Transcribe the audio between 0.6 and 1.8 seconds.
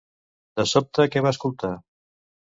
De sobte, què va escoltar?